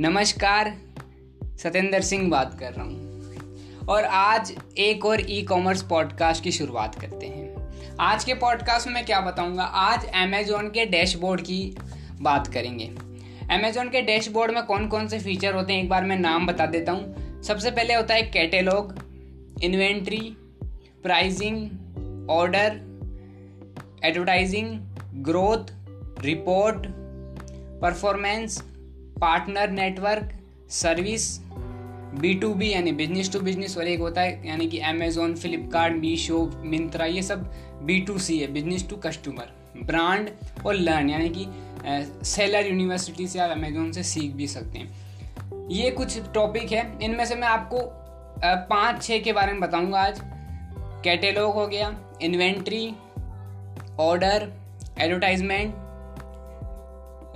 [0.00, 0.68] नमस्कार
[1.62, 6.94] सत्येंद्र सिंह बात कर रहा हूँ। और आज एक और ई कॉमर्स पॉडकास्ट की शुरुआत
[6.94, 11.76] करते हैं। आज के पॉडकास्ट में क्या बताऊँगा, आज अमेजोन के डैशबोर्ड की
[12.20, 12.86] बात करेंगे।
[13.50, 16.66] अमेजोन के डैशबोर्ड में कौन कौन से फीचर होते हैं, एक बार मैं नाम बता
[16.66, 18.94] देता हूँ। सबसे पहले होता है catalogue
[19.62, 20.36] inventory
[21.02, 22.80] pricing order
[24.04, 24.80] advertising
[25.14, 25.72] growth
[26.24, 26.86] report
[27.82, 28.62] performance
[29.20, 30.30] partner network,
[30.70, 31.38] service,
[32.14, 35.96] B to B, यानी बिज़नेस टू बिज़नेस और एक होता है, यानी कि अमेजोन फ्लिपकार्ट
[35.96, 37.50] मीशो मिंत्रा ये सब
[37.82, 39.52] बी टू सी है बिज़नेस टू कस्टमर
[39.84, 40.30] ब्रांड
[40.66, 41.46] और लर्न यानी कि
[42.26, 47.24] सेलर यूनिवर्सिटी से आप अमेजोन से सीख भी सकते हैं। ये कुछ टॉपिक है, इनमें
[47.24, 47.80] से मैं आपको
[48.44, 50.20] पाँच छः के बारे में बताऊँगा आज।
[51.04, 52.86] कैटेलॉग हो गया इन्वेंट्री
[54.00, 54.48] ऑर्डर
[54.98, 55.74] एडवर्टाइजमेंट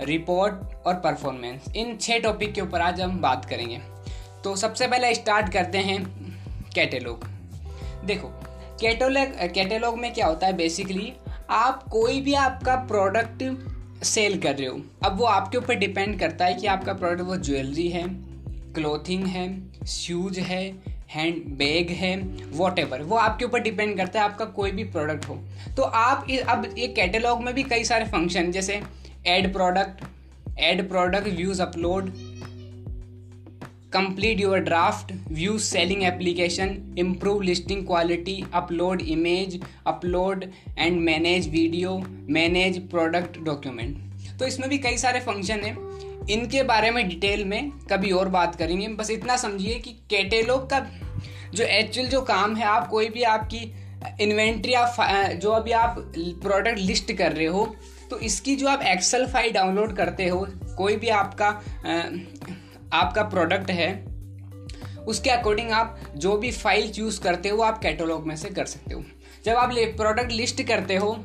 [0.01, 3.79] रिपोर्ट और परफॉर्मेंस इन छः टॉपिक के ऊपर आज हम बात करेंगे।
[4.43, 6.03] तो सबसे पहले स्टार्ट करते हैं
[6.75, 7.27] कैटेलॉग
[8.05, 8.27] देखो
[8.81, 11.13] कैटोलॉग कैटेलॉग में क्या होता है बेसिकली
[11.49, 16.45] आप कोई भी आपका प्रोडक्ट सेल कर रहे हो, अब वो आपके ऊपर डिपेंड करता
[16.45, 18.03] है कि आपका प्रोडक्ट वो ज्वेलरी है
[18.73, 19.45] क्लोथिंग है
[19.87, 20.63] शूज़ है
[21.09, 22.15] हैंड बैग है
[22.51, 25.35] वॉट वो आपके ऊपर डिपेंड करता है आपका कोई भी प्रोडक्ट हो।
[25.77, 28.81] तो आप अब ये कैटेलॉग में भी कई सारे फ़ंक्शन जैसे
[29.27, 30.03] add product
[30.59, 32.09] add product views upload
[33.93, 40.45] complete your draft view selling application improve listing quality upload image upload
[40.77, 41.97] and manage video
[42.29, 47.71] manage product document तो इसमें भी कई सारे फ़ंक्शन हैं। इनके बारे में डिटेल में
[47.91, 50.79] कभी और बात करेंगे। बस इतना समझिए कि कैटेलॉग का
[51.53, 53.59] जो एक्चुअल जो काम है, आप कोई भी आपकी
[54.21, 54.95] इन्वेंट्री आप
[55.41, 57.65] जो अभी आप प्रोडक्ट लिस्ट कर रहे हो
[58.09, 60.45] तो इसकी जो आप एक्सेल फ़ाइल डाउनलोड करते हो,
[60.77, 61.47] कोई भी आपका
[62.93, 63.91] आपका प्रोडक्ट है,
[65.05, 68.93] उसके अकॉर्डिंग आप जो भी फ़ाइल चूज़ करते हो, आप कैटलॉग में से कर सकते
[68.93, 69.03] हो।
[69.45, 71.15] जब आप प्रोडक्ट लिस्ट करते हो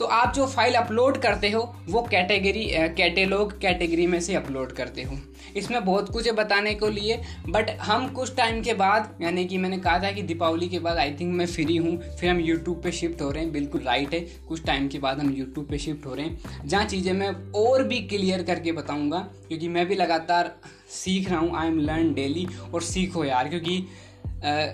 [0.00, 2.64] तो आप जो फ़ाइल अपलोड करते हो, वो कैटेगरी
[2.96, 5.16] कैटेलॉग कैटेगरी में से अपलोड करते हो।
[5.56, 9.58] इसमें बहुत कुछ है बताने को लिए बट हम कुछ टाइम के बाद यानी कि
[9.58, 12.82] मैंने कहा था कि दीपावली के बाद आई थिंक मैं फ्री हूँ फिर हम यूट्यूब
[12.82, 15.78] पे शिफ्ट हो रहे हैं बिल्कुल राइट है। कुछ टाइम के बाद हम यूट्यूब पे
[15.78, 19.18] शिफ्ट हो रहे हैं। जहाँ चीज़ें मैं और भी क्लियर करके बताऊँगा
[19.48, 20.54] क्योंकि मैं भी लगातार
[20.90, 24.66] सीख रहा हूँ आई एम लर्न डेली और सीखो यार क्योंकि आ,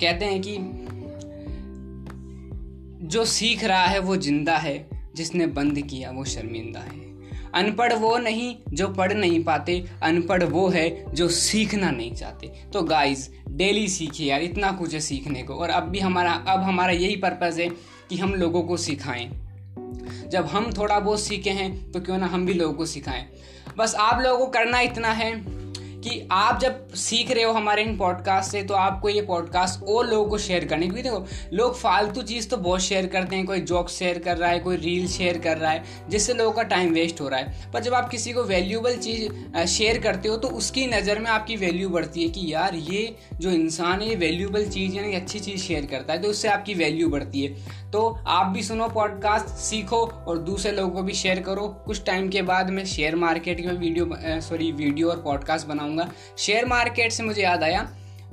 [0.00, 0.56] कहते हैं कि
[3.06, 7.07] जो सीख रहा है वो ज़िंदा है जिसने बंद किया वो शर्मिंदा है।
[7.54, 12.82] अनपढ़ वो नहीं जो पढ़ नहीं पाते, अनपढ़ वो है जो सीखना नहीं चाहते। तो
[12.82, 16.92] गाइस डेली सीखिए यार, इतना कुछ है सीखने को। और अब भी हमारा, अब हमारा
[16.92, 17.68] यही पर्पज़ है
[18.10, 19.30] कि हम लोगों को सिखाएँ।
[20.28, 23.26] जब हम थोड़ा बहुत सीखे हैं तो क्यों ना हम भी लोगों को सिखाएँ।
[23.78, 25.58] बस आप लोगों को करना इतना है।
[26.08, 30.06] कि आप जब सीख रहे हो हमारे इन पॉडकास्ट से तो आपको ये पॉडकास्ट और
[30.06, 33.60] लोगों को शेयर करने क्योंकि देखो, लोग फालतू चीज़ तो बहुत शेयर करते हैं, कोई
[33.60, 36.92] जॉक शेयर कर रहा है, कोई रील शेयर कर रहा है, जिससे लोगों का टाइम
[36.92, 40.48] वेस्ट हो रहा है। पर जब आप किसी को वैल्यूबल चीज़ शेयर करते हो तो
[40.58, 44.68] उसकी नज़र में आपकी वैल्यू बढ़ती है कि यार, ये जो इंसान है, ये वैल्यूबल
[44.68, 48.46] चीज़ यानी अच्छी चीज़ शेयर करता है तो उससे आपकी वैल्यू बढ़ती है। तो आप
[48.46, 52.70] भी सुनो पॉडकास्ट सीखो और दूसरे लोगों को भी शेयर करो। कुछ टाइम के बाद
[52.70, 57.62] मैं शेयर मार्केट में वीडियो सॉरी वीडियो और पॉडकास्ट बनाऊँगा। शेयर मार्केट से मुझे याद
[57.62, 57.88] आया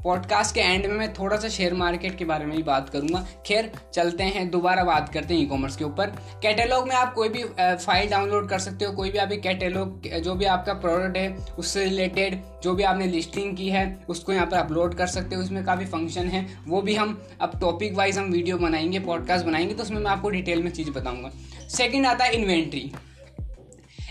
[0.05, 3.19] पॉडकास्ट के एंड में मैं थोड़ा सा शेयर मार्केट के बारे में भी बात करूँगा।
[3.45, 6.09] खैर, चलते हैं, दोबारा बात करते हैं ई कॉमर्स के ऊपर।
[6.41, 10.35] कैटेलॉग में आप कोई भी फ़ाइल डाउनलोड कर सकते हो, कोई भी अभी कैटेलॉग जो
[10.35, 14.57] भी आपका प्रोडक्ट है, उससे रिलेटेड जो भी आपने लिस्टिंग की है, उसको यहाँ पर
[14.57, 18.31] अपलोड कर सकते हो। उसमें काफ़ी फ़ंक्शन है, वो भी हम, अब टॉपिक वाइज हम
[18.31, 21.31] वीडियो बनाएँगे पॉडकास्ट बनाएँगे तो उसमें मैं आपको डिटेल में चीज़ बताऊँगा।
[21.69, 22.91] सेकेंड आता है इन्वेंट्री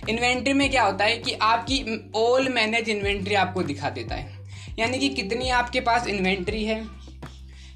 [0.08, 4.43] इन्वेंट्री में क्या होता है कि आपकी ऑल मैनेज इन्वेंट्री आपको दिखा देता है।
[4.78, 6.82] यानी कि कितनी आपके पास इन्वेंट्री है,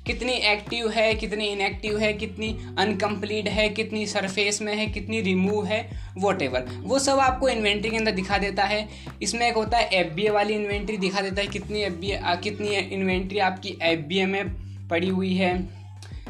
[0.07, 5.67] कितनी एक्टिव है, कितनी इनएक्टिव है, कितनी अनकम्प्लीट है, कितनी सरफेस में है, कितनी रिमूव
[5.67, 5.81] है
[6.19, 6.43] वॉट
[6.83, 8.89] वो सब आपको इन्वेंट्री के अंदर दिखा देता है।
[9.23, 13.77] इसमें एक होता है एफ़ वाली इन्वेंट्री दिखा देता है कितनी एफ़ कितनी इन्वेंट्री आपकी
[13.83, 15.57] एफ़ में पड़ी हुई है,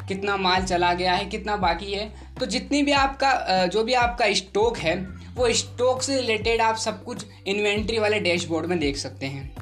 [0.09, 4.33] कितना माल चला गया है, कितना बाकी है। तो जितनी भी आपका जो भी आपका
[4.35, 4.97] स्टॉक है,
[5.35, 9.58] वो स्टॉक से रिलेटेड आप सब कुछ इन्वेंट्री वाले डैशबोर्ड में देख सकते हैं।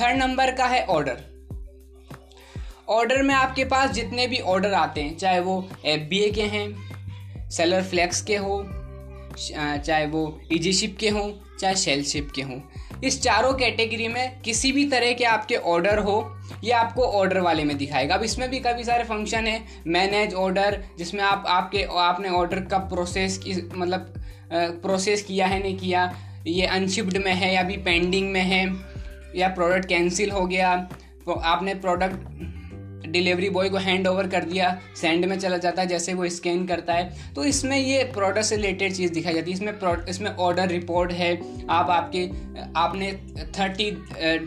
[0.00, 1.30] थर्ड नंबर का है ऑर्डर
[2.88, 7.82] ऑर्डर में आपके पास जितने भी ऑर्डर आते हैं, चाहे वो एफ़ के हैं सेलर
[7.82, 8.64] फ्लैक्स के हो
[9.36, 11.30] चाहे वो इजी शिप के हों,
[11.60, 12.58] चाहे शेल शिप के हों,
[13.04, 16.16] इस चारों कैटेगरी में किसी भी तरह के आपके ऑर्डर हो,
[16.64, 20.82] ये आपको ऑर्डर वाले में दिखाएगा। अब इसमें भी काफ़ी सारे फ़ंक्शन है मैनेज ऑर्डर
[20.98, 24.12] जिसमें आप, आपके, आपने ऑर्डर का प्रोसेस की मतलब
[24.52, 26.12] प्रोसेस किया है, नहीं किया,
[26.46, 28.66] ये अनशिप्ड में है या भी पेंडिंग में है
[29.36, 30.76] या प्रोडक्ट कैंसिल हो गया
[31.26, 32.50] तो आपने प्रोडक्ट
[33.10, 36.66] डिलीवरी बॉय को हैंड ओवर कर दिया सेंड में चला जाता है जैसे वो स्कैन
[36.66, 40.68] करता है तो इसमें ये प्रोडक्ट से रिलेटेड चीज़ दिखाई जाती है। इसमें इसमें ऑर्डर
[40.68, 41.34] रिपोर्ट है
[41.70, 42.24] आप आपके
[42.76, 43.12] आपने
[43.58, 43.90] थर्टी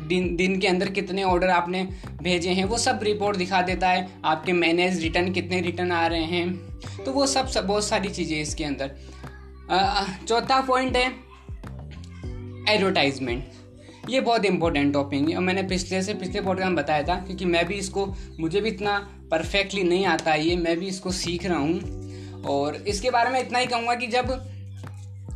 [0.08, 1.84] दिन दिन के अंदर कितने ऑर्डर आपने
[2.22, 6.24] भेजे हैं वो सब रिपोर्ट दिखा देता है आपके मैनेज रिटर्न कितने रिटर्न आ रहे
[6.24, 8.92] हैं तो वो सब, सब बहुत सारी चीज़ें इसके अंदर।
[10.28, 11.08] चौथा पॉइंट है
[12.76, 13.44] एडवर्टाइजमेंट
[14.10, 17.46] ये बहुत इंपॉर्टेंट टॉपिक है। और मैंने पिछले से पिछले पॉडकास्ट में बताया था, क्योंकि
[17.46, 18.98] मैं भी इसको, मुझे भी इतना
[19.32, 23.60] परफेक्टली नहीं आता ये, मैं भी इसको सीख रहा हूँ। और इसके बारे में इतना
[23.60, 24.52] ही कहूँगा कि जब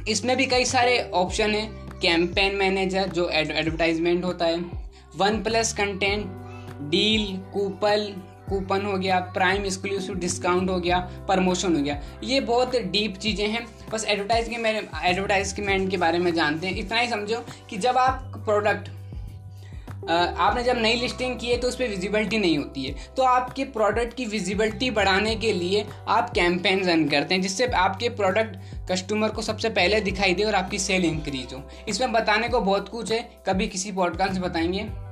[0.08, 4.60] इसमें भी कई सारे ऑप्शन हैं कैंपेन मैनेजर जो एडवर्टाइजमेंट होता है
[5.16, 6.26] one plus content
[6.90, 8.14] deal coupon
[8.50, 13.48] coupon हो गया प्राइम एक्सक्लूसिव डिस्काउंट हो गया प्रमोशन हो गया। ये बहुत डीप चीज़ें
[13.48, 17.78] हैं। बस एडवर्टाइज के मेरे एडवर्टाइजमेंट के बारे में जानते हैं। इतना ही समझो कि
[17.78, 18.90] जब आप प्रोडक्ट
[20.10, 23.64] आपने जब नई लिस्टिंग की है तो उस पर विजिबिलिटी नहीं होती है। तो आपके
[23.66, 29.30] प्रोडक्ट की विजिबिलिटी बढ़ाने के लिए आप कैंपेन रन करते हैं, जिससे आपके प्रोडक्ट कस्टमर
[29.30, 33.12] को सबसे पहले दिखाई दे और आपकी सेल इंक्रीज हो। इसमें बताने को बहुत कुछ
[33.12, 35.09] है। कभी किसी पॉडकास्ट बताएँगे?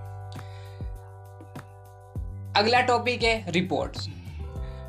[2.57, 4.07] अगला टॉपिक है रिपोर्ट्स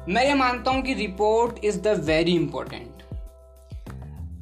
[0.09, 3.03] मैं ये मानता हूँ कि report is the very important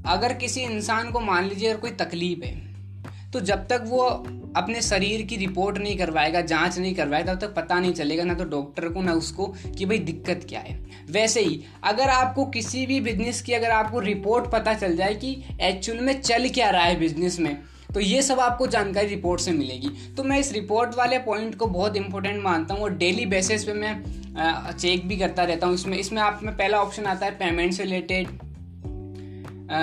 [0.06, 4.02] अगर किसी इंसान को मान लीजिए अगर कोई तकलीफ़ है तो जब तक वो
[4.56, 8.34] अपने शरीर की रिपोर्ट नहीं करवाएगा, जाँच नहीं करवाएगा, तब तक पता नहीं चलेगा ना
[8.34, 9.46] तो डॉक्टर को, ना उसको
[9.78, 10.78] कि भाई दिक्कत क्या है।
[11.10, 15.44] वैसे ही, अगर आपको किसी भी बिज़नेस की अगर आपको रिपोर्ट पता चल जाए कि
[15.60, 17.58] एक्चुअल में चल क्या रहा है बिज़नेस में
[17.94, 21.66] तो ये सब आपको जानकारी रिपोर्ट से मिलेगी। तो मैं इस रिपोर्ट वाले पॉइंट को
[21.68, 25.96] बहुत इंपॉर्टेंट मानता हूँ और डेली बेसिस पे मैं चेक भी करता रहता हूँ इसमें।
[25.98, 28.28] इसमें आप, में पहला ऑप्शन आता है पेमेंट से रिलेटेड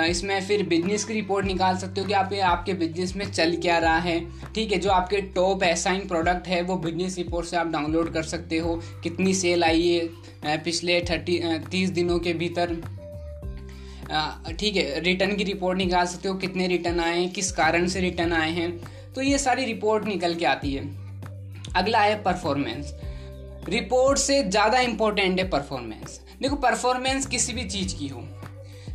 [0.08, 3.78] इसमें फिर बिज़नेस की रिपोर्ट निकाल सकते हो कि आप, आपके बिज़नेस में चल क्या
[3.78, 4.18] रहा है।
[4.54, 8.22] ठीक है, जो आपके टॉप एसाइन प्रोडक्ट है, वो बिज़नेस रिपोर्ट से आप डाउनलोड कर
[8.24, 9.88] सकते हो। कितनी सेल आई
[10.44, 11.40] है पिछले थर्टी
[11.70, 12.76] तीस दिनों के भीतर।
[14.50, 18.00] ठीक है रिटर्न की रिपोर्ट निकाल सकते हो, कितने रिटर्न आए हैं, किस कारण से
[18.00, 18.70] रिटर्न आए हैं।
[19.14, 20.84] तो ये सारी रिपोर्ट निकल के आती है।
[21.76, 22.92] अगला है परफॉर्मेंस
[23.68, 28.22] रिपोर्ट से ज़्यादा इंपॉर्टेंट है परफॉर्मेंस देखो परफॉर्मेंस किसी भी चीज़ की हो,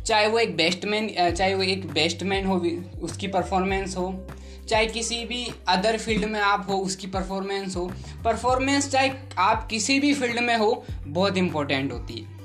[0.06, 2.56] चाहे वो एक बेस्टमैन चाहे वो एक बेस्टमैन हो
[3.02, 4.12] उसकी परफॉर्मेंस हो,
[4.68, 7.90] चाहे किसी भी अदर फ़ील्ड में आप हो, उसकी परफॉर्मेंस हो।
[8.24, 9.10] परफॉर्मेंस चाहे
[9.40, 12.39] आप किसी भी फ़ील्ड में हो, बहुत इंपॉर्टेंट होती है।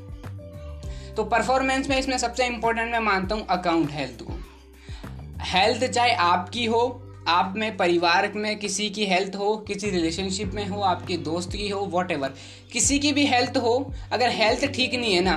[1.17, 4.39] तो परफॉर्मेंस में इसमें सबसे इंपॉर्टेंट मैं मानता हूँ अकाउंट हेल्थ को।
[5.43, 10.67] हेल्थ चाहे आपकी हो, आप में परिवार में किसी की हेल्थ हो, किसी रिलेशनशिप में
[10.67, 12.11] हो, आपके दोस्त की हो वॉट
[12.71, 15.35] किसी की भी हेल्थ हो, अगर हेल्थ ठीक नहीं है ना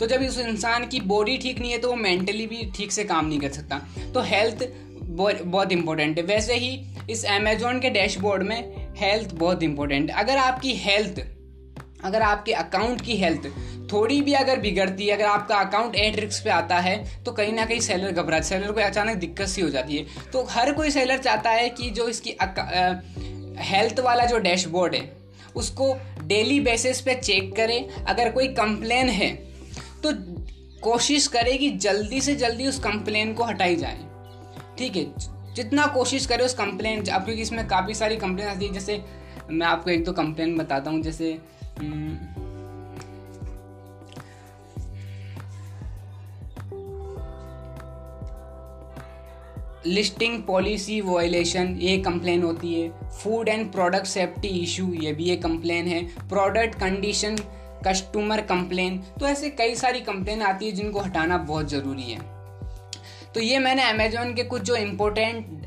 [0.00, 3.04] तो जब उस इंसान की बॉडी ठीक नहीं है तो वो मेंटली भी ठीक से
[3.04, 3.78] काम नहीं कर सकता।
[4.14, 4.62] तो हेल्थ
[5.00, 6.70] बहुत इंपॉर्टेंट है। वैसे ही
[7.10, 11.20] इस अमेजोन के डैशबोर्ड में हेल्थ बहुत इंपॉर्टेंट अगर आपकी हेल्थ
[12.04, 13.46] अगर आपके अकाउंट की हेल्थ
[13.92, 17.52] थोड़ी भी अगर बिगड़ती है, अगर आपका अकाउंट एट रिक्स पे आता है तो कहीं
[17.52, 20.90] ना कहीं सेलर घबरा सेलर को अचानक दिक्कत सी हो जाती है। तो हर कोई
[20.90, 22.36] सेलर चाहता है कि जो इसकी
[23.64, 25.10] हेल्थ वाला जो डैशबोर्ड है,
[25.56, 29.30] उसको डेली बेसिस पे चेक करें। अगर कोई कंप्लेन है
[30.02, 30.12] तो
[30.82, 33.98] कोशिश करे कि जल्दी से जल्दी उस कंप्लेन को हटाई जाए।
[34.78, 35.06] ठीक है?
[35.54, 39.02] जितना कोशिश करें उस कंप्लेन अब क्योंकि इसमें काफ़ी सारी कंप्लेन आती है, जैसे
[39.50, 41.38] मैं आपको एक दो कंप्लेन बताता हूँ, जैसे
[49.86, 55.42] लिस्टिंग पॉलिसी वॉयलेशन, ये कंप्लेन होती है। Food and product safety issue ये भी एक
[55.42, 57.36] कंप्लेन है। प्रोडक्ट कंडीशन
[57.86, 62.20] कस्टमर कंप्लेन तो ऐसे कई सारी कंप्लेन आती है जिनको हटाना बहुत ज़रूरी है।
[63.34, 65.66] तो ये मैंने अमेजोन के कुछ जो इम्पोर्टेंट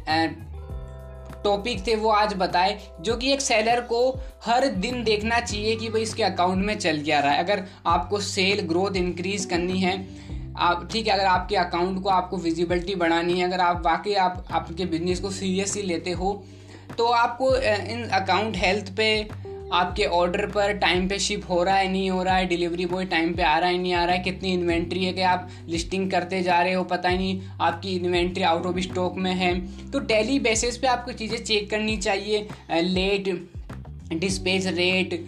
[1.43, 5.89] टॉपिक थे, वो आज बताए, जो कि एक सेलर को हर दिन देखना चाहिए कि
[5.89, 9.95] भाई इसके अकाउंट में चल क्या रहा है। अगर आपको सेल ग्रोथ इंक्रीज करनी है,
[10.57, 14.45] आप, ठीक है, अगर आपके अकाउंट को आपको विजिबिलिटी बढ़ानी है, अगर आप वाकई आप,
[14.51, 16.43] आपके बिज़नेस को सीरियसली लेते हो
[16.97, 19.07] तो आपको इन अकाउंट हेल्थ पे
[19.71, 23.05] आपके ऑर्डर पर टाइम पे शिप हो रहा है, नहीं हो रहा है डिलीवरी बॉय
[23.05, 26.09] टाइम पे आ रहा है, नहीं आ रहा है, कितनी इन्वेंट्री है कि आप लिस्टिंग
[26.11, 29.53] करते जा रहे हो, पता ही नहीं आपकी इन्वेंट्री आउट ऑफ़ स्टॉक में है।
[29.91, 33.29] तो डेली बेसिस पे आपको चीज़ें चेक करनी चाहिए लेट
[34.13, 35.23] डिस्पेच रेट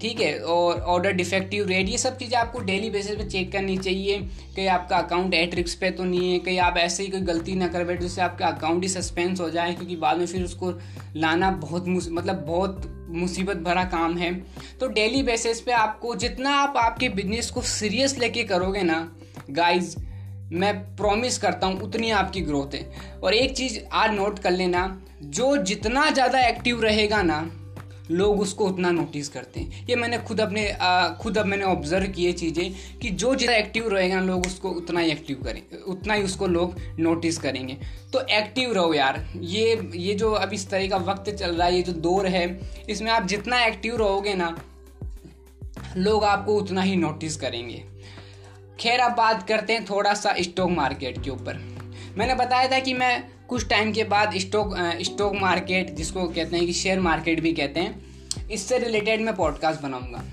[0.00, 3.76] ठीक है, और ऑर्डर डिफेक्टिव रेट ये सब चीज़ें आपको डेली बेसिस पे चेक करनी
[3.78, 4.18] चाहिए
[4.56, 7.54] कि आपका अकाउंट एट रिक्स पे तो नहीं है कहीं आप ऐसे ही कोई गलती
[7.54, 10.72] ना कर बैठे जिससे आपका अकाउंट ही सस्पेंस हो जाए, क्योंकि बाद में फिर उसको
[11.16, 14.32] लाना बहुत मतलब बहुत मुसीबत भरा काम है।
[14.80, 19.00] तो डेली बेसिस पे आपको जितना आप आपके बिज़नेस को सीरियस लेके करोगे ना
[19.50, 19.94] गाइस
[20.52, 22.90] मैं प्रॉमिस करता हूँ, उतनी आपकी ग्रोथ है।
[23.22, 27.40] और एक चीज़ आज नोट कर लेना, जो जितना ज़्यादा एक्टिव रहेगा ना
[28.10, 32.06] लोग उसको उतना नोटिस करते हैं। ये मैंने खुद अपने आ, खुद अब मैंने ऑब्ज़र्व
[32.12, 36.22] किए चीज़ें कि जो जितना एक्टिव रहेगा लोग उसको उतना ही एक्टिव करें उतना ही
[36.22, 37.76] उसको लोग नोटिस करेंगे।
[38.12, 41.74] तो एक्टिव रहो यार। ये ये जो अब इस तरह का वक्त चल रहा है
[41.76, 42.46] ये जो दौर है
[42.90, 44.56] इसमें आप जितना एक्टिव रहोगे ना
[45.96, 47.82] लोग आपको उतना ही नोटिस करेंगे।
[48.80, 51.56] खैर अब बात करते हैं थोड़ा सा स्टॉक मार्केट के ऊपर।
[52.18, 56.66] मैंने बताया था कि मैं कुछ टाइम के बाद स्टॉक स्टॉक मार्केट, जिसको कहते हैं
[56.66, 60.24] कि शेयर मार्केट भी कहते हैं, इससे रिलेटेड मैं पॉडकास्ट बनाऊँगा।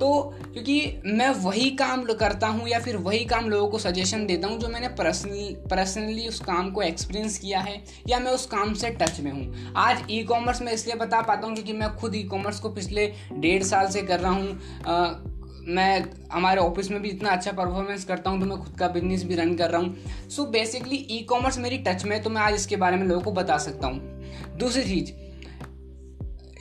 [0.00, 0.12] तो
[0.44, 4.58] क्योंकि मैं वही काम करता हूँ या फिर वही काम लोगों को सजेशन देता हूँ
[4.58, 8.90] जो मैंने पर्सनली पर्सनली उस काम को एक्सपीरियंस किया है या मैं उस काम से
[8.92, 12.22] टच में हूँ। आज ई कॉमर्स में इसलिए बता पाता हूँ क्योंकि मैं खुद ई
[12.22, 15.31] कॉमर्स को पिछले डेढ़ साल से कर रहा हूँ।
[15.66, 19.24] मैं हमारे ऑफ़िस में भी इतना अच्छा परफॉर्मेंस करता हूँ तो मैं खुद का बिज़नेस
[19.24, 22.42] भी रन कर रहा हूँ। सो बेसिकली ई कॉमर्स मेरी टच में है तो मैं
[22.42, 25.12] आज इसके बारे में लोगों को बता सकता हूँ। दूसरी चीज़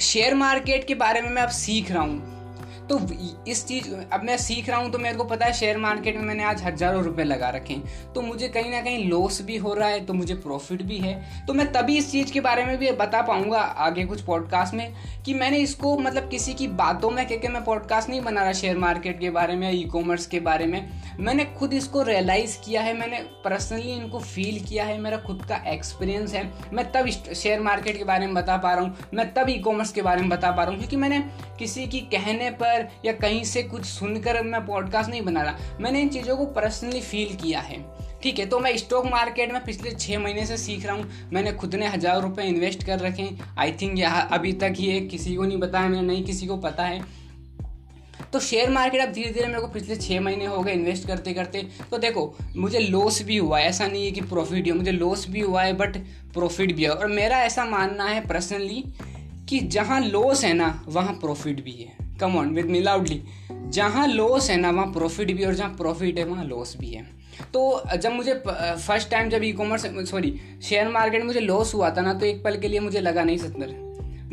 [0.02, 2.41] शेयर मार्केट के बारे में मैं अब सीख रहा हूँ।
[2.90, 3.00] तो
[3.48, 6.24] इस चीज़, अब मैं सीख रहा हूँ तो मेरे को पता है शेयर मार्केट में
[6.24, 9.74] मैंने आज हज़ारों रुपए लगा रखे हैं। तो मुझे कहीं ना कहीं लॉस भी हो
[9.74, 12.78] रहा है तो मुझे प्रॉफिट भी है। तो मैं तभी इस चीज़ के बारे में
[12.78, 14.94] भी बता पाऊँगा आगे कुछ पॉडकास्ट में,
[15.26, 18.54] कि मैंने इसको मतलब किसी की बातों में कह के मैं पॉडकास्ट नहीं बना रहा
[18.54, 22.82] शेयर मार्केट के बारे में ई कॉमर्स के बारे में, मैंने खुद इसको रियलाइज़ किया
[22.82, 27.60] है, मैंने पर्सनली इनको फील किया है, मेरा खुद का एक्सपीरियंस है। मैं तब शेयर
[27.62, 30.30] मार्केट के बारे में बता पा रहा हूँ, मैं तब ई कॉमर्स के बारे में
[30.30, 31.20] बता पा रहा हूँ, क्योंकि मैंने
[31.60, 32.71] किसी की कहने पर
[33.06, 37.02] या कहीं से कुछ सुनकर मैं पॉडकास्ट नहीं बना रहा। मैंने इन चीज़ों को पर्सनली
[37.02, 37.80] फील किया है।
[38.24, 41.52] ठीक है तो मैं स्टॉक मार्केट में पिछले छः महीने से सीख रहा हूँ। मैंने
[41.54, 45.36] खुद ने हज़ार रुपये इन्वेस्ट कर रखे हैं। आई थिंक यह अभी तक ये किसी
[45.36, 47.20] को नहीं बताया मैंने नहीं किसी को पता है।
[48.34, 51.34] तो शेयर मार्केट अब धीरे धीरे मेरे को पिछले छः महीने हो गए इन्वेस्ट करते
[51.34, 54.92] करते तो देखो, मुझे लॉस भी हुआ है। ऐसा नहीं है कि प्रॉफिट ही मुझे
[54.92, 55.98] लॉस भी हुआ है बट
[56.34, 58.84] प्रॉफिट भी है। और मेरा ऐसा मानना है पर्सनली
[59.50, 64.08] कि जहाँ लॉस है ना, वहाँ प्रॉफिट भी है। Come on with me loudly जहाँ
[64.08, 67.06] लॉस है ना, वहाँ प्रॉफिट भी और जहाँ प्रॉफिट है, वहाँ लॉस भी है।
[67.54, 67.62] तो
[67.98, 72.02] जब मुझे फ़र्स्ट टाइम जब e commerce sorry share market में मुझे लॉस हुआ था
[72.02, 73.80] ना तो एक पल के लिए मुझे लगा नहीं सत्तर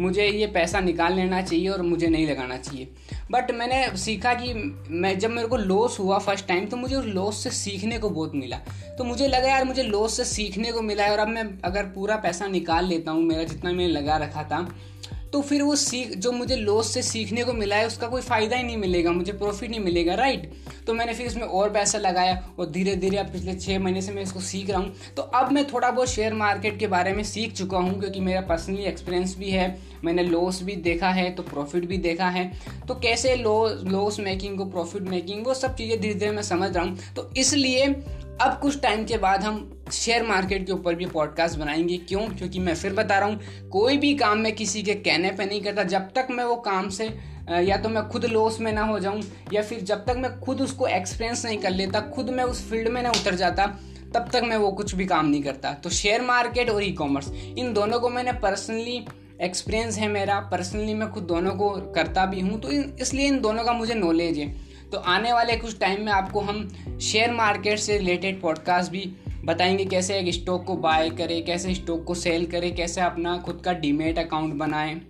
[0.00, 2.88] मुझे ये पैसा निकाल लेना चाहिए और मुझे नहीं लगाना चाहिए।
[3.30, 4.52] बट मैंने सीखा कि
[4.90, 8.10] मैं, जब मेरे को लॉस हुआ फ़र्स्ट टाइम तो मुझे उस लॉस से सीखने को
[8.10, 8.56] बहुत मिला।
[8.98, 11.84] तो मुझे लगा यार, मुझे लॉस से सीखने को मिला है और अब मैं अगर
[11.94, 14.60] पूरा पैसा निकाल लेता हूँ, मेरा जितना मैंने लगा रखा था
[15.32, 18.56] तो फिर वो सीख, जो मुझे लॉस से सीखने को मिला है, उसका कोई फ़ायदा
[18.56, 20.50] ही नहीं मिलेगा, मुझे प्रॉफिट नहीं मिलेगा राइट
[20.86, 24.12] तो मैंने फिर इसमें और पैसा लगाया और धीरे धीरे अब पिछले छः महीने से
[24.12, 27.22] मैं इसको सीख रहा हूँ। तो अब मैं थोड़ा बहुत शेयर मार्केट के बारे में
[27.24, 31.42] सीख चुका हूँ, क्योंकि मेरा पर्सनली एक्सपीरियंस भी है, मैंने लॉस भी देखा है तो
[31.44, 32.50] प्रॉफिट भी देखा है।
[32.88, 36.84] तो कैसे लॉस मेकिंग को प्रॉफिट मेकिंग वो सब चीज़ें धीरे धीरे मैं समझ रहा
[36.84, 37.86] हूँ। तो इसलिए
[38.40, 39.56] अब कुछ टाइम के बाद हम
[39.92, 42.20] शेयर मार्केट के ऊपर भी पॉडकास्ट बनाएँगे। क्यों?
[42.28, 45.60] क्योंकि मैं फिर बता रहा हूँ, कोई भी काम मैं किसी के कहने पे नहीं
[45.62, 47.06] करता। जब तक मैं वो काम से
[47.60, 50.60] या तो मैं खुद लॉस में ना हो जाऊँ, या फिर जब तक मैं खुद
[50.60, 53.66] उसको एक्सपीरियंस नहीं कर लेता, खुद मैं उस फ़ील्ड में ना उतर जाता,
[54.14, 57.32] तब तक मैं वो कुछ भी काम नहीं करता। तो शेयर मार्केट और ई कॉमर्स
[57.32, 59.04] इन दोनों को मैंने पर्सनली
[59.42, 63.64] एक्सपीरियंस है मेरा। पर्सनली मैं खुद दोनों को करता भी हूँ तो इसलिए इन दोनों
[63.64, 66.68] का मुझे नॉलेज है। तो आने वाले कुछ टाइम में आपको हम
[67.00, 69.12] शेयर मार्केट से रिलेटेड पॉडकास्ट भी
[69.44, 73.62] बताएँगे, कैसे एक स्टॉक को बाय करें, कैसे स्टॉक को सेल करें, कैसे अपना खुद
[73.64, 75.00] का डीमेट अकाउंट बनाएँ।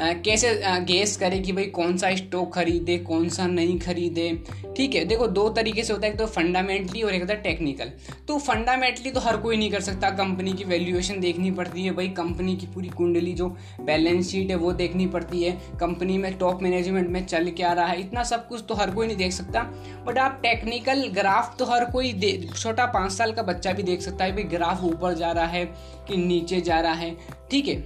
[0.00, 0.54] कैसे
[0.84, 4.30] गेस करें कि भाई कौन सा स्टॉक खरीदे, कौन सा नहीं खरीदे?
[4.76, 7.42] ठीक है, देखो दो तरीके से होता है, एक तो फंडामेंटली और एक होता है
[7.42, 7.90] टेक्निकल
[8.28, 12.08] तो फंडामेंटली तो हर कोई नहीं कर सकता कंपनी की वैल्यूएशन देखनी पड़ती है भाई
[12.16, 13.48] कंपनी की पूरी कुंडली जो
[13.82, 17.86] बैलेंस शीट है वो देखनी पड़ती है। कंपनी में टॉप मैनेजमेंट में चल क्या रहा
[17.86, 19.62] है, इतना सब कुछ तो हर कोई नहीं देख सकता।
[20.06, 22.12] बट आप टेक्निकल ग्राफ तो हर कोई
[22.52, 25.64] छोटा पाँच साल का बच्चा भी देख सकता है, भाई ग्राफ ऊपर जा रहा है
[26.08, 27.16] कि नीचे जा रहा है।
[27.50, 27.82] ठीक है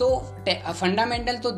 [0.00, 0.08] तो
[0.72, 1.50] फंडामेंटल तो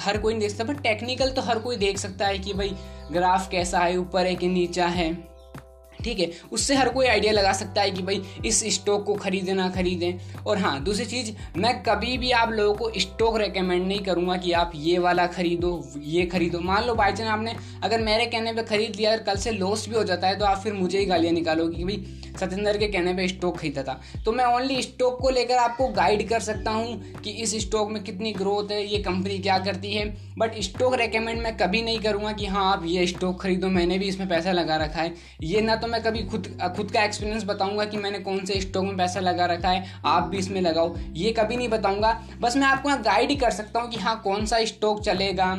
[0.00, 2.76] हर कोई नहीं देख सकता बट टेक्निकल तो हर कोई देख सकता है कि भाई
[3.12, 5.10] ग्राफ कैसा है, ऊपर है कि नीचा है।
[6.06, 6.30] ठीक है?
[6.52, 10.42] उससे हर कोई आइडिया लगा सकता है कि भाई, इस स्टॉक को खरीदें, ना खरीदें।
[10.46, 14.52] और हाँ दूसरी चीज़, मैं कभी भी आप लोगों को स्टॉक रेकमेंड नहीं करूँगा कि
[14.54, 18.62] आप ये वाला खरीदो, ये खरीदो। मान लो बाई चांस आपने, अगर मेरे कहने पे
[18.64, 21.04] खरीद लिया, अगर कल से लॉस भी हो जाता है तो आप फिर मुझे ही
[21.06, 25.18] गालियाँ निकालोगे कि भाई सतेंद्र के कहने पे स्टॉक खरीदा था। तो मैं ओनली स्टॉक
[25.20, 28.98] को लेकर आपको गाइड कर सकता हूँ कि इस स्टॉक में कितनी ग्रोथ है, ये
[28.98, 30.04] कंपनी क्या करती है।
[30.38, 34.08] बट स्टॉक रेकमेंड मैं कभी नहीं करूँगा कि हाँ आप ये स्टॉक खरीदो, मैंने भी
[34.08, 37.84] इसमें पैसा लगा रखा है। ये ना तो मैं कभी खुद खुद का एक्सपीरियंस बताऊँगा
[37.84, 41.32] कि मैंने कौन से स्टॉक में पैसा लगा रखा है आप भी इसमें लगाओ। ये
[41.32, 44.64] कभी नहीं बताऊँगा। बस मैं आपको गाइड ही कर सकता हूँ कि हाँ कौन सा
[44.64, 45.54] स्टॉक चलेगा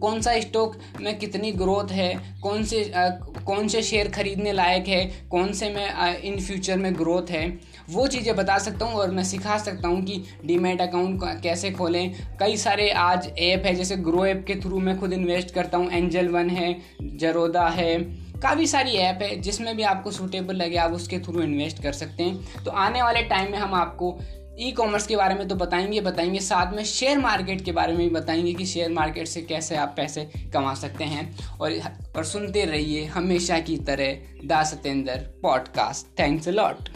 [0.00, 3.08] कौन सा स्टॉक में कितनी ग्रोथ है कौन से आ,
[3.46, 7.46] कौन से शेयर खरीदने लायक है कौन से में आ, इन फ्यूचर में ग्रोथ है।
[7.90, 12.12] वो चीज़ें बता सकता हूँ और मैं सिखा सकता हूँ कि डीमेट अकाउंट कैसे खोलें।
[12.40, 15.90] कई सारे आज ऐप है जैसे ग्रो ऐप के थ्रू मैं खुद इन्वेस्ट करता हूँ।
[15.90, 17.98] एंजल वन है जरोदा है
[18.42, 22.22] काफ़ी सारी ऐप है जिसमें भी आपको सूटेबल लगे, आप उसके थ्रू इन्वेस्ट कर सकते
[22.22, 24.18] हैं। तो आने वाले टाइम में हम आपको
[24.60, 27.98] ई कॉमर्स के बारे में तो बताएँगे बताएँगे। साथ में शेयर मार्केट के बारे में
[27.98, 30.24] भी बताएँगे कि शेयर मार्केट से कैसे आप पैसे
[30.54, 31.72] कमा सकते हैं। और
[32.16, 36.88] और सुनते रहिए हमेशा की तरह the Satendra podcast thanks a lot